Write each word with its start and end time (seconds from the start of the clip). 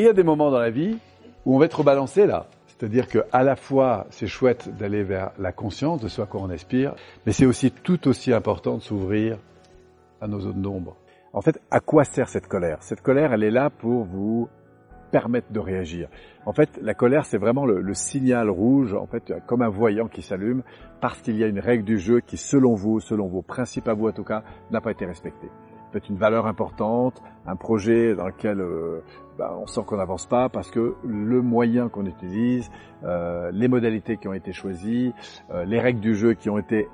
Il 0.00 0.06
y 0.06 0.08
a 0.08 0.14
des 0.14 0.22
moments 0.22 0.50
dans 0.50 0.58
la 0.58 0.70
vie 0.70 0.96
où 1.44 1.54
on 1.54 1.58
va 1.58 1.66
être 1.66 1.82
balancé 1.82 2.26
là. 2.26 2.46
C'est-à-dire 2.68 3.06
que 3.06 3.18
à 3.32 3.42
la 3.42 3.54
fois 3.54 4.06
c'est 4.08 4.26
chouette 4.26 4.74
d'aller 4.78 5.02
vers 5.02 5.32
la 5.38 5.52
conscience 5.52 6.00
de 6.00 6.08
ce 6.08 6.22
à 6.22 6.26
quoi 6.26 6.40
on 6.40 6.48
aspire, 6.48 6.94
mais 7.26 7.32
c'est 7.32 7.44
aussi 7.44 7.70
tout 7.70 8.08
aussi 8.08 8.32
important 8.32 8.76
de 8.76 8.80
s'ouvrir 8.80 9.36
à 10.22 10.26
nos 10.26 10.40
zones 10.40 10.62
d'ombre. 10.62 10.96
En 11.34 11.42
fait, 11.42 11.60
à 11.70 11.80
quoi 11.80 12.04
sert 12.04 12.30
cette 12.30 12.46
colère? 12.46 12.78
Cette 12.80 13.02
colère, 13.02 13.34
elle 13.34 13.44
est 13.44 13.50
là 13.50 13.68
pour 13.68 14.04
vous 14.04 14.48
permettre 15.10 15.52
de 15.52 15.60
réagir. 15.60 16.08
En 16.46 16.54
fait, 16.54 16.80
la 16.80 16.94
colère, 16.94 17.26
c'est 17.26 17.36
vraiment 17.36 17.66
le, 17.66 17.82
le, 17.82 17.92
signal 17.92 18.48
rouge, 18.48 18.94
en 18.94 19.06
fait, 19.06 19.34
comme 19.46 19.60
un 19.60 19.68
voyant 19.68 20.08
qui 20.08 20.22
s'allume, 20.22 20.62
parce 21.02 21.20
qu'il 21.20 21.36
y 21.36 21.44
a 21.44 21.46
une 21.46 21.60
règle 21.60 21.84
du 21.84 21.98
jeu 21.98 22.20
qui, 22.20 22.38
selon 22.38 22.74
vous, 22.74 23.00
selon 23.00 23.26
vos 23.26 23.42
principes 23.42 23.88
à 23.88 23.92
vous 23.92 24.08
en 24.08 24.12
tout 24.12 24.24
cas, 24.24 24.44
n'a 24.70 24.80
pas 24.80 24.92
été 24.92 25.04
respectée 25.04 25.50
peut-être 25.90 26.08
une 26.08 26.16
valeur 26.16 26.46
importante, 26.46 27.22
un 27.46 27.56
projet 27.56 28.14
dans 28.14 28.26
lequel 28.26 28.60
euh, 28.60 29.00
bah, 29.38 29.56
on 29.60 29.66
sent 29.66 29.82
qu'on 29.86 29.96
n'avance 29.96 30.26
pas 30.26 30.48
parce 30.48 30.70
que 30.70 30.94
le 31.04 31.42
moyen 31.42 31.88
qu'on 31.88 32.06
utilise, 32.06 32.70
euh, 33.04 33.50
les 33.52 33.68
modalités 33.68 34.16
qui 34.16 34.28
ont 34.28 34.32
été 34.32 34.52
choisies, 34.52 35.12
euh, 35.50 35.64
les 35.64 35.80
règles 35.80 36.00
du 36.00 36.14
jeu 36.14 36.34
qui 36.34 36.50
ont 36.50 36.58
été 36.58 36.88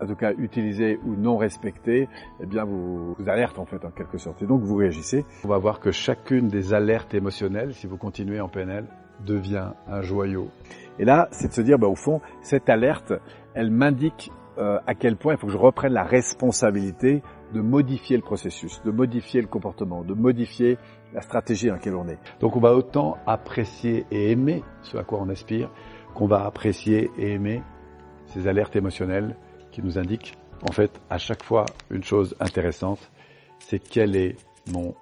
en 0.00 0.06
tout 0.06 0.14
cas 0.14 0.32
utilisées 0.38 0.98
ou 1.04 1.14
non 1.14 1.36
respectées, 1.36 2.08
eh 2.40 2.46
bien 2.46 2.64
vous, 2.64 3.14
vous 3.14 3.28
alerte 3.28 3.58
en 3.58 3.66
fait 3.66 3.84
en 3.84 3.90
quelque 3.90 4.16
sorte. 4.16 4.40
Et 4.40 4.46
donc 4.46 4.62
vous 4.62 4.76
réagissez. 4.76 5.26
On 5.44 5.48
va 5.48 5.58
voir 5.58 5.78
que 5.78 5.90
chacune 5.90 6.48
des 6.48 6.72
alertes 6.72 7.12
émotionnelles, 7.12 7.74
si 7.74 7.86
vous 7.86 7.98
continuez 7.98 8.40
en 8.40 8.48
PNL, 8.48 8.86
devient 9.26 9.72
un 9.86 10.00
joyau. 10.00 10.48
Et 10.98 11.04
là, 11.04 11.28
c'est 11.32 11.48
de 11.48 11.52
se 11.52 11.60
dire, 11.60 11.78
bah, 11.78 11.88
au 11.88 11.94
fond, 11.96 12.22
cette 12.40 12.70
alerte, 12.70 13.12
elle 13.52 13.70
m'indique 13.70 14.32
à 14.58 14.94
quel 14.94 15.16
point 15.16 15.32
il 15.32 15.38
faut 15.38 15.46
que 15.46 15.54
je 15.54 15.58
reprenne 15.58 15.94
la 15.94 16.02
responsabilité 16.02 17.22
de 17.52 17.60
modifier 17.60 18.16
le 18.16 18.22
processus, 18.22 18.80
de 18.82 18.90
modifier 18.90 19.40
le 19.40 19.46
comportement, 19.46 20.02
de 20.02 20.14
modifier 20.14 20.78
la 21.12 21.20
stratégie 21.20 21.66
dans 21.68 21.74
laquelle 21.74 21.96
on 21.96 22.08
est. 22.08 22.18
Donc 22.40 22.56
on 22.56 22.60
va 22.60 22.74
autant 22.74 23.18
apprécier 23.26 24.06
et 24.10 24.30
aimer 24.30 24.62
ce 24.82 24.96
à 24.96 25.04
quoi 25.04 25.20
on 25.20 25.28
aspire 25.28 25.70
qu'on 26.14 26.26
va 26.26 26.44
apprécier 26.44 27.10
et 27.18 27.32
aimer 27.32 27.62
ces 28.26 28.48
alertes 28.48 28.76
émotionnelles 28.76 29.36
qui 29.70 29.82
nous 29.82 29.98
indiquent 29.98 30.36
en 30.68 30.72
fait 30.72 31.00
à 31.08 31.18
chaque 31.18 31.42
fois 31.42 31.66
une 31.90 32.04
chose 32.04 32.36
intéressante, 32.40 33.10
c'est 33.58 33.78
quel 33.78 34.16
est 34.16 34.36
mon 34.72 34.94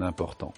important. 0.00 0.52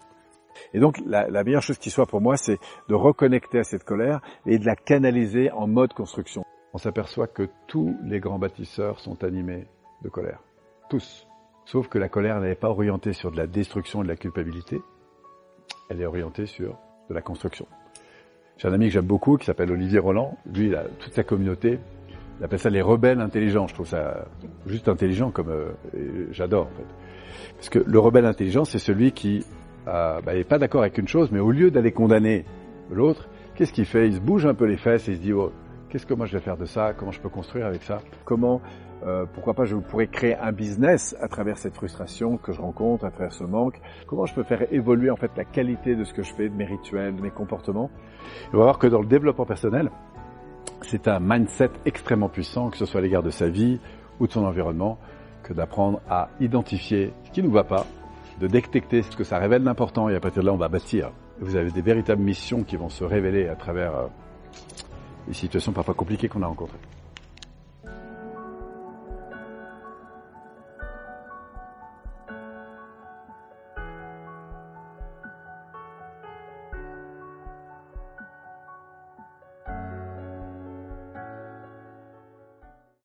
Et 0.72 0.80
donc 0.80 1.00
la, 1.06 1.44
meilleure 1.44 1.62
chose 1.62 1.78
qui 1.78 1.90
soit 1.90 2.06
pour 2.06 2.20
moi, 2.20 2.36
c'est 2.36 2.58
de 2.88 2.94
reconnecter 2.94 3.60
à 3.60 3.64
cette 3.64 3.84
colère 3.84 4.20
et 4.46 4.58
de 4.58 4.66
la 4.66 4.74
canaliser 4.74 5.50
en 5.52 5.66
mode 5.66 5.92
construction. 5.92 6.44
On 6.74 6.78
s'aperçoit 6.78 7.28
que 7.28 7.48
tous 7.66 7.96
les 8.04 8.20
grands 8.20 8.38
bâtisseurs 8.38 9.00
sont 9.00 9.22
animés 9.24 9.66
de 10.02 10.08
colère. 10.08 10.40
Tous. 10.88 11.26
Sauf 11.66 11.88
que 11.88 11.98
la 11.98 12.08
colère 12.08 12.40
n'est 12.40 12.54
pas 12.54 12.70
orientée 12.70 13.12
sur 13.12 13.30
de 13.30 13.36
la 13.36 13.46
destruction 13.46 14.00
et 14.00 14.04
de 14.04 14.08
la 14.08 14.16
culpabilité. 14.16 14.80
Elle 15.90 16.00
est 16.00 16.06
orientée 16.06 16.46
sur 16.46 16.78
de 17.10 17.14
la 17.14 17.20
construction. 17.20 17.66
J'ai 18.56 18.68
un 18.68 18.72
ami 18.72 18.86
que 18.86 18.92
j'aime 18.92 19.04
beaucoup 19.04 19.36
qui 19.36 19.44
s'appelle 19.44 19.70
Olivier 19.70 19.98
Roland. 19.98 20.38
Lui, 20.52 20.72
toute 20.98 21.12
sa 21.12 21.24
communauté. 21.24 21.78
Il 22.38 22.44
appelle 22.44 22.58
ça 22.58 22.70
les 22.70 22.80
rebelles 22.80 23.20
intelligents. 23.20 23.66
Je 23.66 23.74
trouve 23.74 23.86
ça 23.86 24.26
juste 24.66 24.88
intelligent 24.88 25.30
comme 25.30 25.50
euh, 25.50 26.26
j'adore 26.30 26.66
en 26.66 26.76
fait. 26.76 26.86
Parce 27.56 27.68
que 27.68 27.80
le 27.80 27.98
rebelle 27.98 28.24
intelligent, 28.24 28.64
c'est 28.64 28.78
celui 28.78 29.12
qui 29.12 29.44
euh, 29.88 30.20
bah, 30.22 30.32
pas 30.48 30.58
d'accord 30.58 30.82
avec 30.82 30.96
une 30.96 31.08
chose, 31.08 31.30
mais 31.32 31.40
au 31.40 31.50
lieu 31.50 31.70
d'aller 31.70 31.92
condamner 31.92 32.44
l'autre, 32.90 33.28
qu'est-ce 33.54 33.72
qu'il 33.72 33.86
fait? 33.86 34.08
Il 34.08 34.14
se 34.14 34.20
bouge 34.20 34.46
un 34.46 34.54
peu 34.54 34.64
les 34.64 34.76
fesses 34.76 35.08
et 35.08 35.12
il 35.12 35.16
se 35.18 35.22
dit 35.22 35.32
oh, 35.32 35.52
qu'est-ce 35.88 36.06
que 36.06 36.14
moi 36.14 36.26
je 36.26 36.32
vais 36.32 36.42
faire 36.42 36.56
de 36.56 36.64
ça? 36.64 36.92
Comment 36.94 37.10
je 37.10 37.20
peux 37.20 37.28
construire 37.28 37.66
avec 37.66 37.82
ça? 37.82 38.00
Comment 38.24 38.60
euh, 39.06 39.26
pourquoi 39.32 39.54
pas 39.54 39.64
je 39.64 39.76
pourrais 39.76 40.08
créer 40.08 40.34
un 40.36 40.50
business 40.50 41.16
à 41.20 41.28
travers 41.28 41.56
cette 41.56 41.74
frustration 41.74 42.36
que 42.36 42.52
je 42.52 42.60
rencontre, 42.60 43.04
à 43.04 43.10
travers 43.10 43.32
ce 43.32 43.44
manque. 43.44 43.80
Comment 44.06 44.26
je 44.26 44.34
peux 44.34 44.42
faire 44.42 44.72
évoluer 44.72 45.10
en 45.10 45.16
fait 45.16 45.30
la 45.36 45.44
qualité 45.44 45.94
de 45.94 46.04
ce 46.04 46.12
que 46.12 46.22
je 46.22 46.32
fais, 46.34 46.48
de 46.48 46.54
mes 46.54 46.64
rituels, 46.64 47.14
de 47.14 47.22
mes 47.22 47.30
comportements? 47.30 47.90
on 48.52 48.56
va 48.56 48.64
voir 48.64 48.78
que 48.78 48.86
dans 48.86 49.00
le 49.00 49.06
développement 49.06 49.46
personnel, 49.46 49.90
c'est 50.82 51.08
un 51.08 51.20
mindset 51.20 51.70
extrêmement 51.86 52.28
puissant, 52.28 52.70
que 52.70 52.76
ce 52.76 52.86
soit 52.86 53.00
à 53.00 53.02
l'égard 53.02 53.22
de 53.22 53.30
sa 53.30 53.48
vie 53.48 53.80
ou 54.20 54.26
de 54.26 54.32
son 54.32 54.44
environnement, 54.44 54.98
que 55.42 55.52
d'apprendre 55.52 56.00
à 56.08 56.28
identifier 56.40 57.12
ce 57.24 57.30
qui 57.30 57.42
ne 57.42 57.48
va 57.48 57.64
pas, 57.64 57.86
de 58.40 58.46
détecter 58.46 59.02
ce 59.02 59.16
que 59.16 59.24
ça 59.24 59.38
révèle 59.38 59.62
d'important 59.62 60.08
et 60.08 60.14
à 60.16 60.20
partir 60.20 60.42
de 60.42 60.46
là 60.46 60.52
on 60.52 60.58
va 60.58 60.68
bâtir. 60.68 61.12
Vous 61.40 61.56
avez 61.56 61.70
des 61.70 61.82
véritables 61.82 62.22
missions 62.22 62.64
qui 62.64 62.76
vont 62.76 62.88
se 62.88 63.04
révéler 63.04 63.48
à 63.48 63.54
travers 63.54 63.94
euh, 63.94 64.06
les 65.28 65.34
situations 65.34 65.72
parfois 65.72 65.94
compliquées 65.94 66.28
qu'on 66.28 66.42
a 66.42 66.46
rencontrées. 66.46 66.78